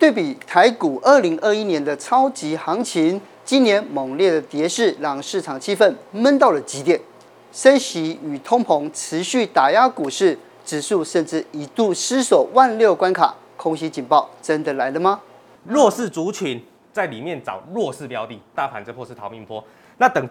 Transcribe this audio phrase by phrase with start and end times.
[0.00, 6.98] 对比台股二零二一年的超级行情，今年猛烈的跌势让市场气氛闷到了极点，
[7.52, 15.20] 升息与通膨持续打压股市，指数甚至一度失守万六关卡，空袭警报真的来了吗？
[15.64, 19.62] 弱势族群在里面找弱势标的，大盘这波是逃命波，
[19.98, 20.26] 那等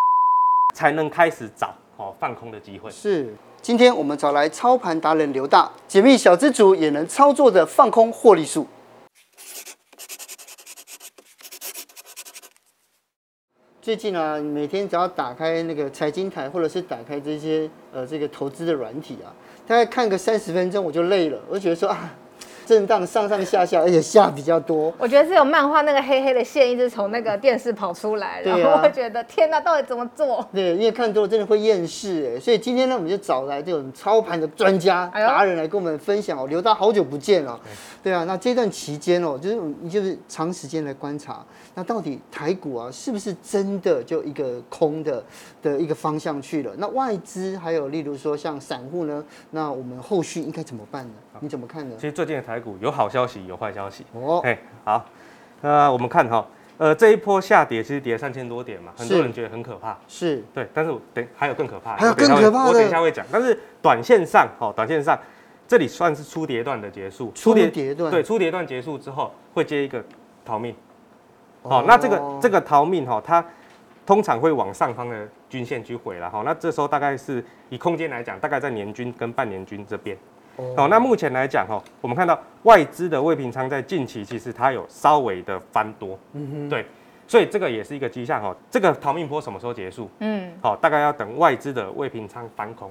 [0.74, 2.90] 才能开始找哦放空的机会。
[2.90, 8.66] 是，今天我们找来操盘达人刘大，解密小资族也能操作的放空获利术。
[13.84, 19.28] 最近啊，每天只要打开那个财经台，或者是打开这些呃这个投资的软体啊，
[19.66, 22.10] 大概看个三十分钟我就累了，我就觉得说啊。
[22.66, 24.92] 震荡上上下下，而且下比较多。
[24.98, 30.46] 我觉得是有漫画那个黑黑的线一直从那个电视跑出来，然后我会觉得天哪，到底怎么做？
[30.52, 32.40] 对，因为看多了真的会厌世哎。
[32.40, 36.46] 所以今天呢，我们就找来这种操盘的专家达人来跟我们分享哦。
[36.46, 37.58] 刘大好久不见了，
[38.02, 38.24] 对啊。
[38.24, 45.22] 那这段期间哦，就是你就是长时间来观察，那到底台股啊是不是真的就一个空的
[45.62, 46.72] 的一个方向去了？
[46.78, 51.12] 那外资还有例如说像散户呢，那我们后续应该怎么办呢？
[51.40, 51.94] 你怎么看呢？
[51.96, 54.04] 其实最近的台股有好消息，有坏消息。
[54.12, 55.04] 哦，哎，好，
[55.60, 56.46] 那我们看哈，
[56.78, 59.96] 呃，这一波下跌其实跌三千多点嘛，很多人觉得很可怕。
[60.08, 63.24] 是，对，但是等还有更可怕，还有更可怕的，我等一下会讲。
[63.30, 65.18] 但是短线上，哦，短线上，
[65.68, 67.32] 这里算是初跌段的结束。
[67.34, 70.04] 初跌段，对，初跌段结束之后会接一个
[70.44, 70.74] 逃命。
[71.62, 73.44] 好，那这个这个逃命哈，它
[74.04, 76.28] 通常会往上方的均线去回来。
[76.28, 80.14] 哈，那这时候大概是以空间来讲，大概在年均跟半年均这边。
[80.76, 86.86] 好，那目前来讲哈，我们看到外资的未平仓在近期其实它有稍微的翻多，嗯哼，对，
[87.26, 88.54] 所以这个也是一个迹象哈。
[88.70, 90.08] 这个逃命坡什么时候结束？
[90.20, 92.88] 嗯，好，大概要等外资的未平仓翻空，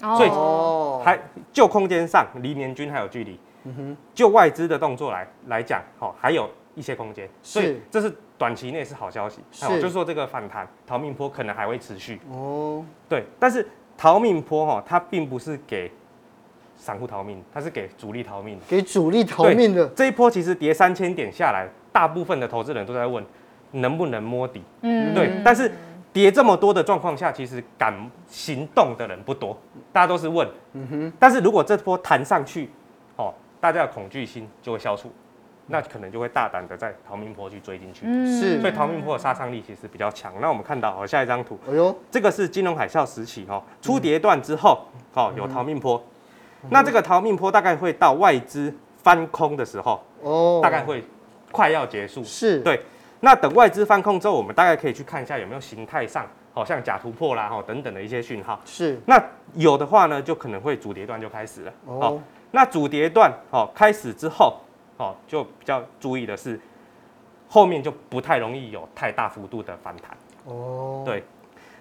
[0.00, 1.16] 所以还
[1.52, 13.64] 就空间上离年均还有距离，嗯哼，就外资的动作来来讲，好，还有一些空间，所以这是短期内是好消息，是，就是说这个反弹逃命坡可能还会持续，哦，对，但是
[13.96, 15.88] 逃命坡哈，它并不是给。
[16.84, 19.88] 散户逃命，它是给主力逃命，给主力逃命的。
[19.96, 23.24] 这一波其实跌三千点下来，大部分的投资人都在问
[23.70, 24.62] 能不能摸底。
[24.82, 25.32] 嗯，对。
[25.42, 25.72] 但是
[26.12, 27.94] 跌这么多的状况下，其实敢
[28.28, 29.58] 行动的人不多，
[29.94, 30.46] 大家都是问。
[30.74, 31.12] 嗯哼。
[31.18, 32.68] 但是如果这波弹上去，
[33.16, 35.10] 哦，大家的恐惧心就会消除，
[35.68, 38.02] 那可能就会大胆的在逃命坡去追进去。
[38.04, 38.60] 嗯，是。
[38.60, 40.34] 所以逃命坡的杀伤力其实比较强。
[40.38, 44.82] 那我们看到哦，下一张图，哎呦，这个是金融海啸时期哦，初跌段之后，
[45.14, 46.04] 哦，有逃命波。
[46.70, 51.04] 那这个逃命坡大概会到外资翻空的时候，哦，大概会
[51.52, 52.24] 快要结束。
[52.24, 52.80] 是，对。
[53.20, 58.60] 那等外资翻空之后，我们大概可以去看一下有没有形态上，好像假突破啦，哈，等等的一些讯号。
[58.64, 59.00] 是。
[59.06, 59.22] 那
[59.54, 61.72] 有的话呢，就可能会主跌段就开始了。
[61.86, 62.20] 哦。
[62.50, 64.58] 那主跌段，哦，开始之后，
[64.96, 66.60] 哦，就比较注意的是，
[67.48, 70.16] 后面就不太容易有太大幅度的反弹。
[70.44, 71.02] 哦。
[71.04, 71.24] 对。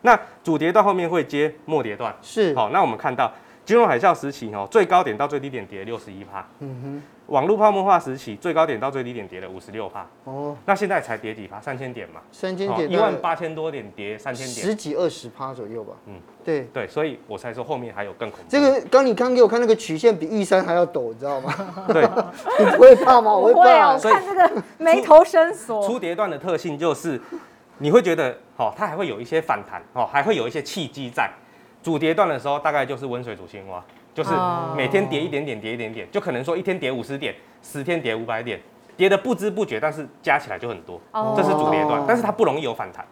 [0.02, 2.16] 那主跌段后面会接末跌段。
[2.22, 2.56] 是。
[2.56, 3.32] 好，那我们看到。
[3.66, 6.46] 金融海啸时期，哦，最高点到最低点跌六十一趴。
[6.60, 7.04] 嗯哼。
[7.28, 10.06] 网络泡沫化时期，最高点到最低点跌了五十六趴。
[10.26, 10.56] 哦。
[10.66, 11.60] 那现在才跌几趴？
[11.62, 12.20] 三千点嘛。
[12.34, 12.92] 三千点。
[12.92, 14.68] 一万八千多点跌三千点。
[14.68, 15.94] 十几二十趴左右吧。
[16.08, 18.46] 嗯，对对，所以我才说后面还有更恐怖。
[18.50, 21.54] 这个刚你刚给我看那个曲线比玉山还要陡，你知道吗？
[21.88, 22.04] 对。
[22.60, 23.34] 你不会怕吗？
[23.34, 23.94] 我会怕。
[23.94, 25.88] 我看这个眉头深锁。
[25.88, 27.20] 初跌段的特性就是，
[27.78, 31.32] 你会觉得，哦，它还会有一些反弹，哦，还会有一些契机在。
[31.84, 33.84] 主跌段的时候，大概就是温水煮青蛙，
[34.14, 34.32] 就是
[34.76, 38.60] 每天跌一点点，跌一点点，就可能说一天跌五十点，十天跌五百点，
[38.96, 41.00] 跌的不知不觉，但是加起来就很多，
[41.36, 43.06] 这是主跌段，但是它不容易有反弹，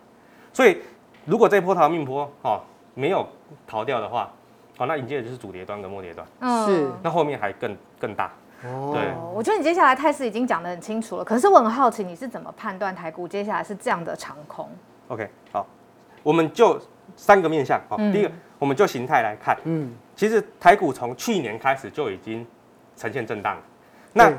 [0.54, 0.78] 所以
[1.26, 2.62] 如果这波逃命波哦
[2.94, 3.28] 没有
[3.68, 4.32] 逃掉的话，
[4.78, 6.26] 好，那迎接的就是主跌段跟末跌段，
[6.66, 8.32] 是，那后面还更更大，
[8.64, 14.70] 哦，对，我觉得你接下来态势已经讲得很清楚了，可是我很好奇你是怎么判断台股接下来是这样的长空
[15.09, 15.68] ？OK，好，
[16.24, 16.80] 我们就
[17.16, 18.31] 三个面向，好，第一个。
[18.59, 22.45] 我们就形态来看，嗯，其实台股从去年开始就已经
[22.95, 23.57] 呈现震荡，
[24.13, 24.31] 那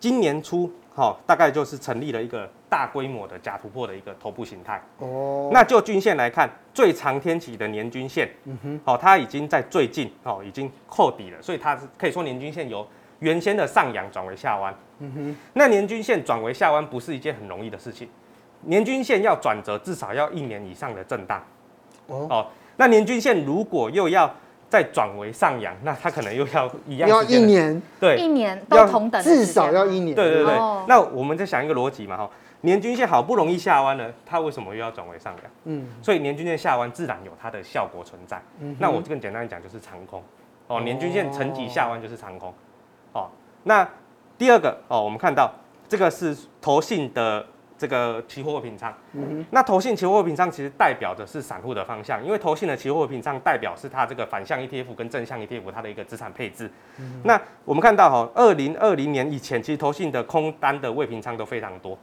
[0.00, 4.82] 今年初，哈，大概就是成立了一个大规模的假突破的一个头部形态。
[5.00, 12.88] 哦，那就均线来看，最长天期的年均线，嗯哼，好，它已经在最近，哦，已经扣底了，所以它是可以说年均线由
[13.18, 14.74] 原先的上扬转为下弯。
[15.00, 18.08] 嗯哼，那年均线转为下弯不是一件很容易的事情，
[18.62, 21.44] 年均线要转折至少要一年以上的震荡。
[22.08, 22.46] 哦。
[22.76, 24.32] 那年均线如果又要
[24.68, 30.14] 再转为上扬，那它可能又要一样要一年，对，一年都同等，至少要一年。
[30.14, 30.54] 对对对。
[30.86, 35.52] 那我们再想一个逻辑嘛，哈，年均线好不容易下弯了，它为什么又要转为上扬？
[35.64, 38.40] 嗯，所以年均线下弯自然有它的效果存在。
[38.60, 40.22] 嗯，那我更简单讲就是长空。
[40.66, 42.52] 哦，年均线沉寂下弯就是长空。
[43.12, 43.26] 哦，
[43.64, 43.88] 那
[44.36, 45.50] 第二个哦，我们看到
[45.88, 47.44] 这个是投信的
[47.78, 48.92] 这个期货品仓。
[49.12, 49.46] 嗯。
[49.50, 56.70] 那投信期货品仓其实代表的是散户的方向，因为投信的期货品仓代表是它这个反向 ETF 跟正向 ETF 它的一个资产配置。
[56.98, 57.22] 嗯。
[57.24, 61.96] 那我们看到哈，二零二零年以前，其实投信的空单的未平仓都非常多，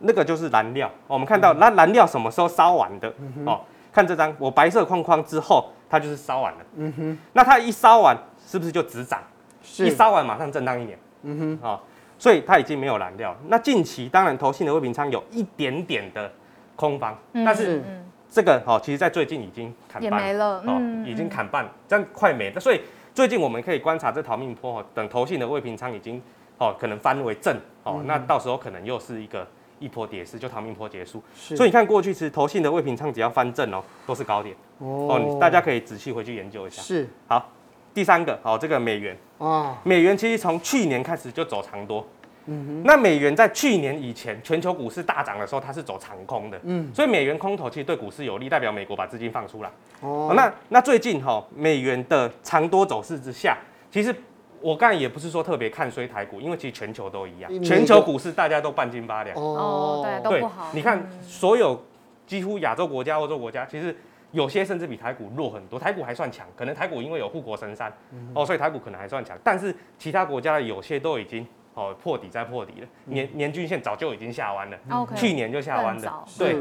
[0.00, 0.90] 那个就是燃料。
[1.06, 3.08] 我们看到那燃料什么时候烧完的？
[3.46, 3.60] 哦，
[3.92, 6.58] 看这张，我白色框框之后，它就是烧完了。
[6.76, 7.18] 嗯哼。
[7.32, 8.16] 那它一烧完，
[8.46, 9.22] 是不是就止涨？
[9.62, 9.86] 是。
[9.86, 10.98] 一烧完马上震荡一年。
[11.22, 11.58] 嗯哼。
[11.62, 11.84] 好。
[12.20, 13.34] 所以它已经没有燃料。
[13.48, 16.30] 那近期当然投信的未平仓有一点点的
[16.76, 17.82] 空方，嗯、但是
[18.30, 22.60] 这个哈，其实在最近已经砍半没了，嗯、已经砍半，这样快没了。
[22.60, 22.82] 所以
[23.14, 26.20] 最近我们可以观察这逃命波，等投信的未平仓已经
[26.58, 31.22] 哦可能翻为正哦，嗯、那到时候可能又是一个一波跌势，就逃命坡结束。
[31.34, 36.82] 所以你看过去其实投信的未平仓只要翻正哦，都是高点哦，哦，大家可以仔细回去研究一下。
[36.82, 37.48] 是好。
[37.92, 39.16] 第三个，好，这个美元。
[39.38, 42.06] 啊，美元其实从去年开始就走长多，
[42.44, 49.70] 嗯哼，那美元在去年以前全球股市大涨的时候，它是走长空的，嗯，所以美元空头其实对股市有利，代表美国把资金放出来，
[50.02, 53.56] 哦，那那最近哈，美元的长多走势之下，
[53.90, 54.14] 其实
[54.60, 61.82] 我刚才也不是说特别看衰台股，因为其实全球都一样，全球股市大家都半斤八两，哦，对，都不好，你看所有
[62.26, 63.96] 几乎亚洲国家、欧洲国家，其实。
[64.32, 69.36] 有些甚至比台股弱很多，台股还算强，可能台股因为有护国神山，嗯、哦，所以台股可能还算强。
[69.42, 76.24] 但是其他国家的有些都已经哦破底再破底了，嗯、年年均线早就已经下弯了，嗯、去年就下弯了。
[76.38, 76.56] 对，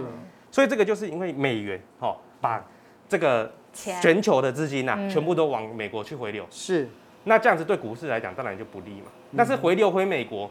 [0.50, 2.64] 所以这个就是因为美元哦把
[3.08, 6.88] 这个全球的资金呐、全部都往美国去回流，是。
[7.26, 9.08] 那这样子对股市来讲当然就不利嘛。
[9.32, 10.50] 嗯、但是回流回美国，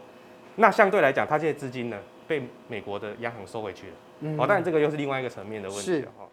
[0.55, 3.93] 那相对来讲，它这些资金呢被美国的央行收回去了。
[4.21, 6.25] 嗯、哦，当然这个又是另外一个层面的问题了哈。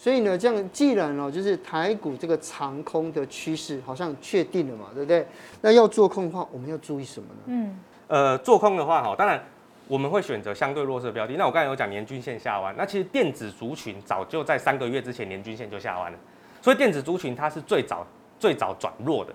[0.00, 5.26] 所以呢，这样既然哦，就是台股这个长空的趋势好像确定了嘛，对不对？
[5.60, 7.42] 那要做空的话，我们要注意什么呢？
[7.48, 9.38] 嗯，呃，做空的话哈，当然
[9.86, 11.34] 我们会选择相对弱势的标的。
[11.36, 16.18] 那我刚才有讲年均线下弯，那其实电子族群早就在三个月之前年均线就下弯了，
[16.62, 18.06] 所以电子族群它是最早
[18.38, 19.34] 最早转弱的。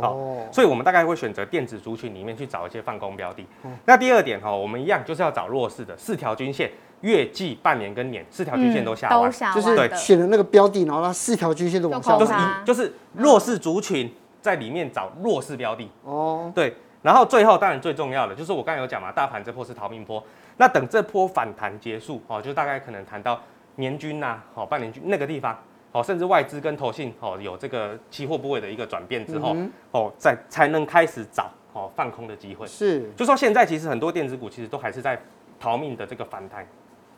[0.00, 3.44] 好，哦、所以我们大概会选择电子族群里面去找一些放空标的。
[3.64, 6.70] 嗯、那第二点哈，我们一样就是要找弱势的四条均线。
[7.02, 14.10] 月季、半年跟年四条均线都下弯，嗯、就是对选了那个标的，然后它四条均线都往下，就是一就是弱势族群
[14.40, 15.88] 在里面找弱势标的。
[16.04, 20.24] 哦，对，然后最后当然最重要的就是我刚才有讲嘛，大盘这波是逃命波，
[20.56, 23.38] 那等这波反弹结束哦，就大概可能谈到
[23.74, 25.56] 年均呐、啊，好半年均那个地方，
[25.98, 35.18] 哦，甚至外资跟投信哦有这个期货部位的一个转变之后，嗯、哦，再才能开始找哦放空的机会，是，就说现在其实很多电子股其实都还是在
[35.58, 36.66] 逃命的这个反弹。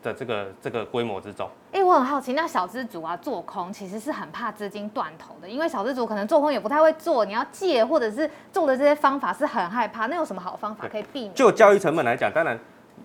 [0.01, 10.07] 的这个这个规模之中，哎、欸，我很好奇，那小资主啊做空其实是很怕资金断头的，因为小资主可能做空也不太会做，你要借或者是做的这些方法是很害怕。
[10.07, 11.35] 那有什么好方法可以避免？
[11.35, 12.57] 就交易成本来讲，当然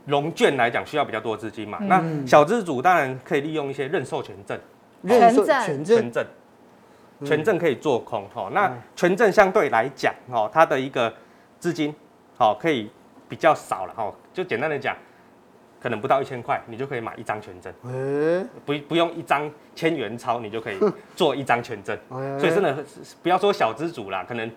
[0.05, 1.79] 融券来讲需要比较多资金嘛。
[1.81, 4.55] 嗯、那小资主当然可以利用一些认售权证，
[5.03, 6.25] 认证，权证，
[7.23, 8.49] 权证可以做空哈。
[8.51, 11.13] 那权证相对来讲哈，它的一个
[11.59, 11.93] 资金
[12.35, 12.89] 好可以
[13.29, 14.11] 比较少了哈。
[14.33, 14.95] 就简单的讲。
[15.81, 20.79] 可能不到一千块，你就可以买一张权证，欸、不不用一张千元钞，你就可以
[21.13, 22.73] 做一张权证， 欸、所以真的
[23.21, 24.49] 不要说小资主啦，可能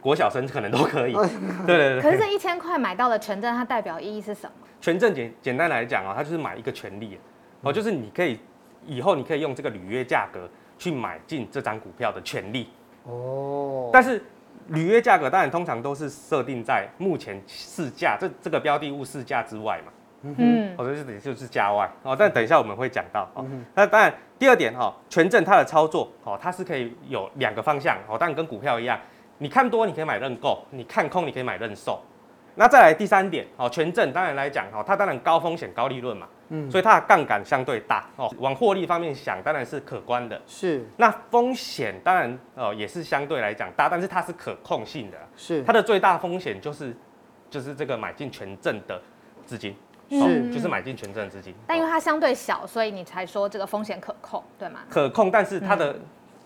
[0.00, 1.14] 国小生可能都可以。
[1.14, 1.30] 欸、
[1.64, 2.02] 对对对。
[2.02, 4.52] 可是这一千块买到的权证，它代表意义是什么？
[4.80, 7.16] 权证简简单来讲啊、喔，它就是买一个权利
[7.60, 8.40] 哦，就是你可以
[8.86, 12.68] 以后你可以用这个履约价格去买进这张股票的权利
[13.04, 13.90] 哦。
[13.92, 14.22] 但是
[14.68, 19.92] 履约价格当然通常都是设定在目前市价这这个标的物市价之外嘛。
[20.22, 23.42] 嗯，我觉得这里就是价外哦，但等一下我们会讲到哦。
[23.74, 29.00] 那当然，第二点哈，权证它的操作哦，它是可以有两个方向哦，当然跟股票一样，
[29.38, 31.98] 你看多你可以买认购，你看空你可以买认售。
[32.54, 40.40] 那再来第三点哦，权证当然来讲哦，它当然高风险高利润嘛，嗯，所以它的杠杆相对大哦，往获利方面想当然是可观的。
[40.46, 45.16] 是，那风险当然哦也是相对来讲大，但是它是可控性的。
[45.36, 46.96] 是，它的最大风险就是
[47.48, 49.00] 就是这个买进权证的
[49.44, 49.76] 资金。
[50.12, 54.80] 是、哦，就是买进权证资金，但因为它相对小，所以你才说这个风险可控，对吗？
[54.90, 55.94] 可控，但是它的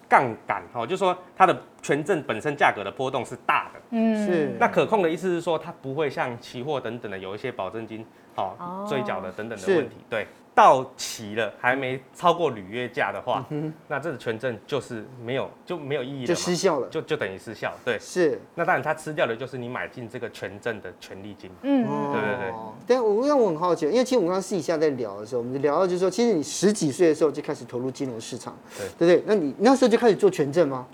[0.09, 4.57] 杠杆，哦，就是说它的权证本身价格的波动是大的，嗯，是。
[4.59, 8.05] 那可控的意思是说，它不会像期货等等的有一些保证金，
[8.37, 10.27] 哦，追缴的等等的问题，对。
[10.57, 17.73] 到期了还没超过履约价的话，嗯、那这个权证就是没有就没有意义了，就失效了，就就等于失效。
[17.85, 18.41] 对，是。
[18.55, 21.51] 那当然，它吃掉的就是你买进这个权证的权利金。
[21.63, 22.55] 嗯，对对对。
[22.87, 29.25] 但我让我很好奇，因为其实我们刚刚私底下在聊的时候，我们就聊到就是说，其实你十几岁的时候就开始投入金融市场，对对不对？
[29.27, 30.87] 那你那时候就开始做权证吗？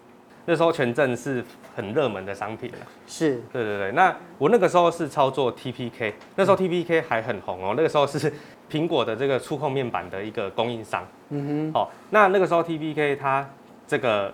[0.46, 1.44] 那时候权证是
[1.76, 2.78] 很热门的商品了。
[3.06, 3.92] 是，对对对。
[3.92, 7.74] 那我那个时候是操作 TPK，那时候 TPK 还很红哦。
[7.76, 8.32] 那个时候是
[8.70, 11.06] 苹果的这个触控面板的一个供应商。
[11.28, 11.78] 嗯哼。
[11.78, 13.48] 哦，那那个时候 TPK 它
[13.86, 14.32] 这个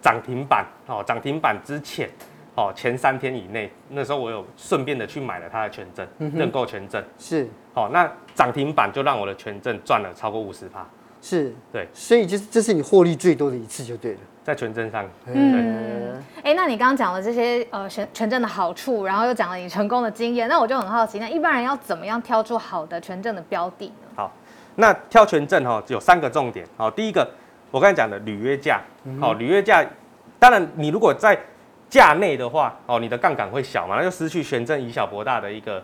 [0.00, 2.08] 涨停板哦，涨停板之前
[2.54, 7.02] 哦，前三天以内，那时候我有顺便的去买了它的权证，嗯、认购权证。
[7.18, 7.48] 是。
[7.74, 10.86] 好、哦，那涨停板就让我的权证赚了超过五十趴。
[11.28, 15.04] 是，对，所以就是这是你获利最多的一次就对了，在权证上。
[15.26, 24.08] 嗯，哎、欸，那你刚刚讲了这些呃权权证的好处，然后又讲了你成功的经验，那我就很好奇，那一般人要怎么样挑出好的权证的标的呢？
[24.14, 24.32] 好，
[24.76, 26.64] 那挑权证哈有三个重点。
[26.76, 27.28] 好，第一个
[27.72, 28.80] 我刚才讲的履约价，
[29.20, 29.84] 好，履约价，
[30.38, 31.36] 当然你如果在
[31.90, 35.82] 价内的话，哦，你的杠杆会小嘛，那就失去权证以小博大的一个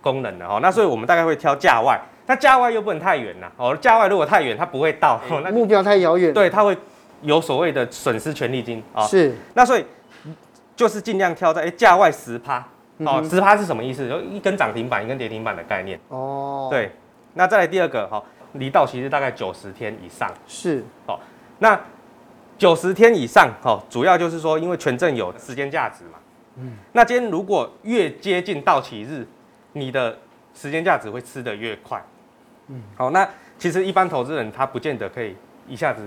[0.00, 0.58] 功能了哈。
[0.60, 1.96] 那所以我们大概会挑价外。
[2.30, 6.78] 那价外又不能太远呐，哦，价外如果太远，它不会到，哦、 那目标太遥远，对，它会
[7.22, 9.02] 有所谓的损失权利金啊。
[9.02, 9.84] 是，那所以
[10.76, 12.64] 就是尽量挑在哎价外十趴，
[12.98, 14.08] 哦，十趴是什么意思？
[14.08, 15.98] 就一根涨停板，一根跌停板的概念。
[16.06, 16.92] 哦，对，
[17.34, 18.22] 那再来第二个哈，
[18.52, 20.32] 离到期日大概九十天以上。
[20.46, 21.18] 是，哦，
[21.58, 21.80] 那
[22.56, 26.18] 九十天以上，哈，主要就是说，因为权证有时间价值嘛。
[26.58, 26.74] 嗯。
[26.92, 29.26] 那今天如果越接近到期日，
[29.72, 30.16] 你的
[30.54, 32.00] 时间价值会吃得越快。
[32.70, 35.36] 嗯，好，那其实一般投资人他不见得可以
[35.68, 36.00] 一下子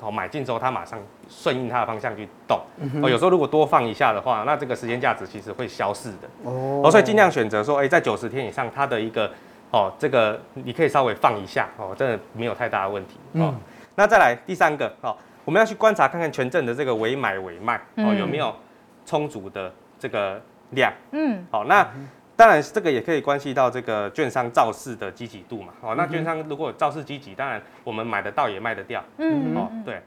[0.00, 2.60] 好买进之后，他马上顺应他的方向去动。
[3.00, 6.28] 哦，有时候如果多放一下的话，那这个时间价值其实会消逝的。
[6.42, 9.30] 哦，所以尽量选择说，哎，在九十天以上，它的一个
[9.70, 13.20] 哦，这个你可以稍微放一下哦，真的没有太大的问题。
[13.34, 13.54] 哦，
[13.94, 18.52] 那再来第三个哦，我们要去观察看看权证的这个委买委卖哦有没有
[19.06, 20.92] 充足的这个量。
[21.12, 21.88] 嗯，好，那。
[22.42, 25.72] 当然，这个也可以关系到这个券商造市的积极度嘛。
[25.80, 29.00] 哦，那券商如果造市积极，当然我们买得到也卖得掉。
[29.18, 30.02] 嗯，哦，对。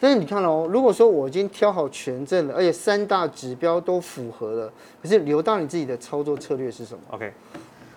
[0.00, 4.72] 但是你看哦，如果说我已经挑好权证了，而且三大指标都符合了，
[5.02, 7.30] 可是留到你自己的操作策略是什么？OK，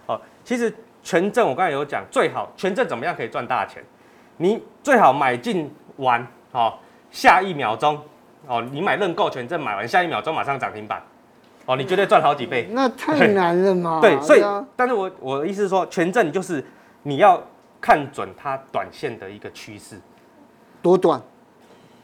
[0.06, 3.82] 好，其实权证我刚才有讲，最好权证怎么样可以赚大钱？
[4.36, 6.77] 你最好买进完，哦，
[7.10, 7.98] 下一秒钟。
[8.50, 11.00] 哦，你买认购权证买完，下一秒钟马上涨停板，
[11.68, 12.68] 哦，你绝对赚好几倍。
[12.74, 14.00] 那太难了嘛？
[14.01, 14.41] 对，所以，
[14.75, 16.65] 但是我我的意思是说，权证就是
[17.03, 17.39] 你要
[17.79, 19.98] 看准它短线的一个趋势，
[20.82, 21.22] 多短？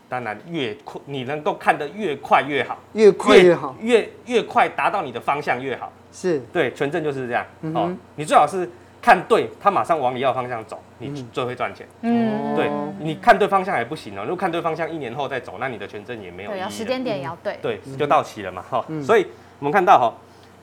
[0.08, 5.92] 当然越快，你能够看得越快越好，越快越好，越越，越快达到你的方向越好。
[6.12, 7.44] 是，对，权证就是这样。
[7.62, 8.70] 嗯、哦，你最好是。
[9.06, 11.88] 看对，他马上往你要方向走，你最会赚钱。
[12.02, 14.24] 嗯，对，你看对方向也不行哦。
[14.24, 16.56] 如果看对方向，一年后再走，那你的权证也没有意义。
[16.56, 17.60] 对，要时间点也要对。
[17.62, 18.84] 对，就到期了嘛，哈。
[19.04, 19.28] 所以
[19.60, 20.12] 我们看到哈，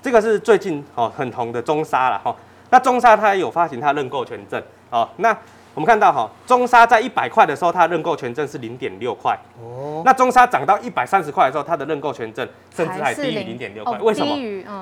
[0.02, 2.34] 这个是最近哦很红的中沙了哈。
[2.68, 5.08] 那中沙它也有发行它认购权证哦。
[5.18, 5.32] 那
[5.74, 9.38] 我们看到哈，中沙在一百块的时候，它认购权证是零点六块。
[9.60, 10.02] 哦。
[10.04, 13.98] 那中沙涨到一百三十块的时候，它的认购权证甚至还低于零点六块。
[13.98, 14.36] 为什么？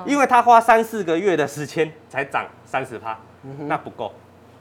[0.05, 3.17] 因为它花三四个月的时间才涨三十趴。
[3.67, 4.13] 那不够，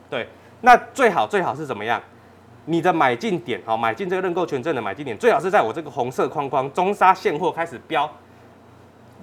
[0.08, 0.26] 对，
[0.62, 2.00] 那最好最好是怎么样？
[2.64, 8.08] 你的买进点，好，买进这个认购权证的买进点，最好是在我这个红色框框中沙现货开始飙，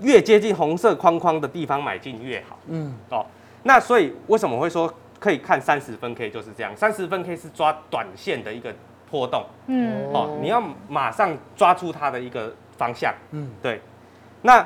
[0.01, 2.59] 越接近红色框框的地方买进越好。
[2.67, 3.25] 嗯，哦，
[3.63, 6.75] 那所以为什么会说可以看三十分 K 就是这样？
[6.75, 8.73] 三十分 K 是抓短线的一个
[9.09, 9.45] 波动。
[9.67, 13.13] 嗯，哦，你要马上抓住它的一个方向。
[13.31, 13.81] 嗯，对。
[14.41, 14.65] 那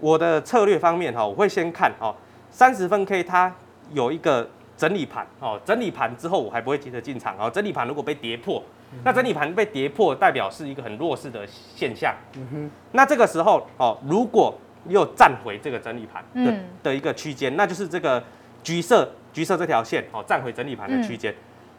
[0.00, 2.14] 我的策略方面哈，我会先看哦，
[2.50, 3.52] 三十分 K 它。
[3.92, 7.50] 有一个整理盘哦，整理盘之后我还不会急着进场哦。
[7.50, 8.60] 整理盘如果被跌破，
[9.04, 12.14] 那整理盘被跌破代表是一个很弱势的现象。
[12.32, 12.70] 嗯哼。
[12.92, 18.24] 那这个时候哦，如果又站回这个整理盘的的一个区间，那就是这个
[18.62, 21.34] 橘色橘色这条线哦，站回整理盘的区间。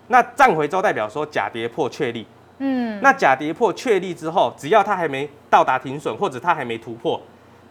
[0.09, 2.27] 那站回之后代表说假跌破确立。
[2.59, 2.99] 嗯。
[3.01, 7.19] 那假跌破确立之后，只要它还没到达停损或者它还没突破，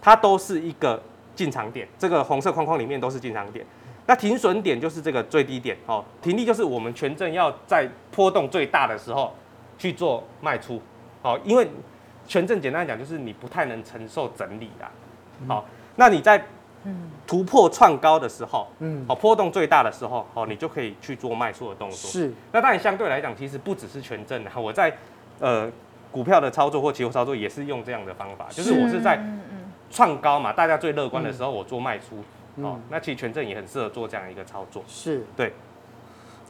[0.02, 1.00] 它都是一个
[1.36, 1.86] 进场点。
[1.96, 3.64] 这个红色框框里面都是进场点。
[4.06, 9.34] 那停损点就是这个最低点哦，停利就是我们权证要在波动最大的时候
[9.78, 10.78] 去做卖出，
[11.22, 11.66] 哦，因为
[12.26, 14.90] 权证简单来讲就是你不太能承受整理啦，
[15.48, 15.64] 好，
[15.96, 16.44] 那你在
[17.26, 22.10] 突破创高的时候，嗯，哦，波动最大的时候，哦，你就可以去做卖出的动作。
[22.10, 24.96] 是，那当然相对来讲，其实不只是权证啊，我在
[25.40, 25.70] 呃
[26.12, 29.18] 股票的操作或期货操作也是用这样的方法，就是我是在
[29.90, 32.22] 创高嘛，大家最乐观的时候我做卖出。
[32.62, 35.24] 哦，那其实权证也很适合做这样一个操作，是。
[35.36, 35.52] 对。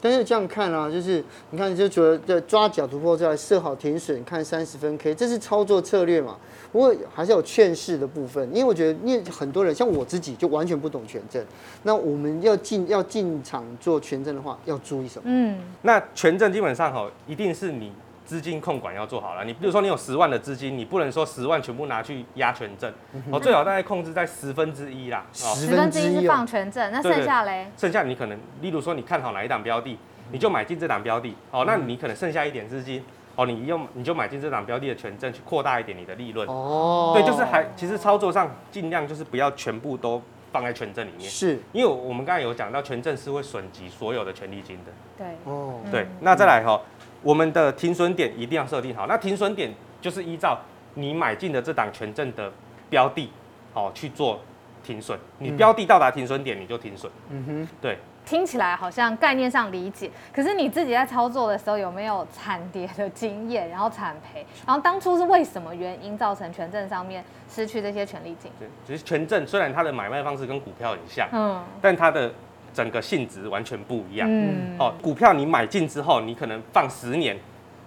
[0.05, 6.37] 但是这样看啊，就是你看，就觉得在抓脚突破之外，设好停损，看三十分 K，这是操作策略嘛。
[6.71, 11.43] 不过还是有劝世的部分，因为我觉得，因为很多人像我自己就完全不懂权证，
[11.85, 15.23] 那我们要进要进场做权证的话，要注意什么？
[15.25, 17.91] 嗯，那权证基本上哈，一定是你
[18.25, 19.45] 资金控管要做好了。
[19.45, 22.93] 你比如说你有十万的资金，你不能说十万全部拿去压权证，
[23.31, 25.25] 哦，最好大概控制在十分之一啦。
[25.33, 27.71] 十分之一是放权证，那剩下嘞？
[27.76, 29.99] 剩下你可能，例如说你看好哪一档标的，
[30.33, 33.04] 你就买进这档标的，哦，那你可能剩下一点资金，
[33.37, 36.49] 哦，你用你就买进这档标的的权证去扩大一点你的利润。
[36.49, 40.23] 哦，对，就是还其实操作上尽量就是不要全部都。
[40.54, 44.93] 放在权证里面，是因为我们刚才有讲到，权证是会损及所有的权利金的。
[45.19, 46.81] 对，哦，对，那再来哈，
[47.25, 49.09] 我们的停损点一定要设定好。
[49.09, 50.61] 那停损点就是依照
[50.95, 52.52] 你买进的这档权证的
[52.88, 53.28] 标的，
[53.73, 54.38] 好去做
[54.85, 55.19] 停损。
[55.38, 57.11] 你标的到达停损点，你就停损。
[57.31, 57.99] 嗯哼，对。
[58.26, 64.47] 听起来好像概念上理解，可是你自己在操作的时候有没有惨跌的经验，然后惨赔？
[64.66, 68.50] 然后当初是为什么原因造成权证上面失去这些权利金？
[68.59, 72.33] 对，其实权证虽然它的买卖方式跟股票很像，嗯，但它的
[72.75, 74.28] 整个性质完全不一样。
[74.28, 77.35] 嗯，哦，股票你买进之后，你可能放十年，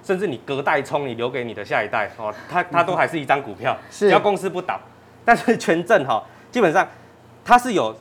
[0.02, 4.80] 甚至你隔代冲，你留给你的下一代，哦，它它都还是一张股票，只要公司不倒。
[5.24, 6.88] 但是权证哈，基本上
[7.46, 7.96] 它是有。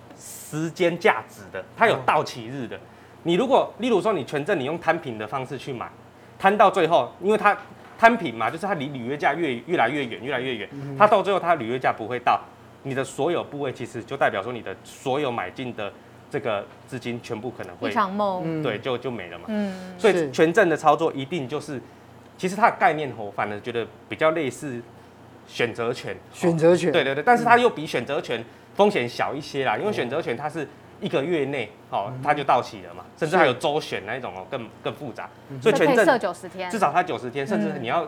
[0.49, 2.79] 时间价值的，它有到期日的。
[3.25, 5.91] 你如果，例如说，你权证你用摊平的方式去买，
[6.39, 7.55] 摊到最后，因为它
[7.99, 12.41] 摊平嘛，就是它离履约价越越来越远，越来越远，它到最后它履约价不会到，
[12.85, 15.93] 你的所有部位其实就代表说你的所有买进的
[16.31, 19.45] 这个资金全部可能会一场梦，对，就就没了嘛。
[19.49, 21.81] 嗯，所以权证的操作一定就是，
[22.37, 24.81] 其实它的概念我反而觉得比较类似
[25.47, 28.45] 选择权，选择权，对对对，但是它又比选择权。
[28.77, 30.69] 风险小一些啦，因为选择权它是
[31.01, 35.31] 一个月内哦，它就到期了嘛，甚至还有周选那一种哦，更更复杂。
[35.63, 38.07] 所以权证九十天，至少它九十天，甚至你要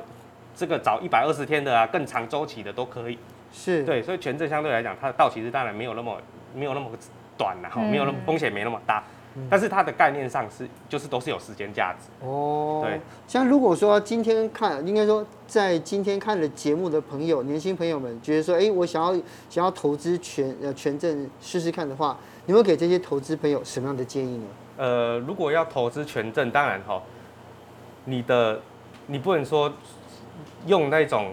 [0.55, 3.19] 这个找一百二十天的啊，更长周期的都可以。
[3.51, 3.83] 是。
[3.85, 6.21] 对，所以权证相对来讲，它的到期日当然没有那么
[6.55, 6.91] 没有那么
[7.39, 9.03] 短了哈，没有那么风险没那么大。
[9.49, 12.83] 但是它的概念上是，就是都是有时间价值哦。
[12.85, 19.13] 对，像如果说今天看，应该说在今天看了节目的朋友，年轻朋友们觉得说，哎，我想要
[19.49, 24.45] 想要投资权呃权证试试看的话，你会给这些投资朋友什么样的建议呢？
[24.79, 27.01] 呃，如果要投资权证，当然哈，
[28.07, 28.61] 你的
[29.07, 29.73] 你不能说
[30.67, 31.33] 用那种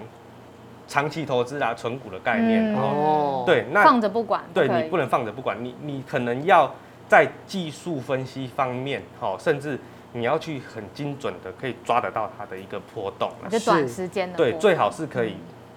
[0.87, 2.75] 长期投资啊、存股的概念。
[2.75, 3.43] 哦。
[3.45, 6.73] 对，那放着不管，对你不能放着不管，你你可能要。
[7.07, 9.79] 在技术分析方面，好，甚至
[10.13, 15.35] 你要去很精准的可以抓得到它的一个波动，就短时间的，对，最好是可以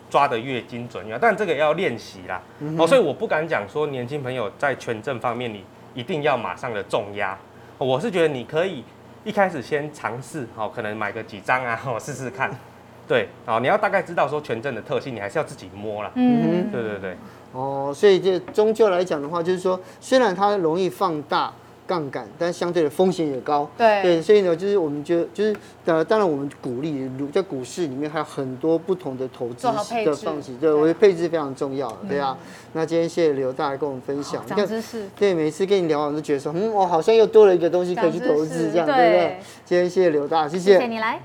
[0.08, 2.40] 抓得越精准越好，但这个要练习啦，
[2.78, 7.36] 哦，所以我不敢讲说年轻朋友在权证方面你一定要马上的重压，
[7.76, 8.82] 我是觉得你可以
[9.22, 12.50] 一开始先尝试，好，可能买个几张啊，我试试看，
[13.08, 17.16] 对，好，你要大概知道说权证的特性，你还是要自己摸啦，嗯，对对对。
[17.52, 21.50] 哦，所以这终究来讲的话，就是说，虽然它容易放大
[21.86, 23.66] 杠杆，但相对的风险也高。
[23.78, 32.36] 对对，所以呢，就是我们觉得，就是呃，当然我们鼓励，在股市里面还有很多不同的投资的方式，对，我觉得配置非常重要，对啊。
[32.74, 35.08] 那今天谢谢刘大来跟我们分享，长知识。
[35.18, 39.38] 对，每次跟你聊完都觉得说，嗯，我好像又多了一个东西可以去投资，这样对不对？
[39.64, 40.74] 今天谢谢刘大，谢谢。
[40.74, 41.18] 谢谢你来。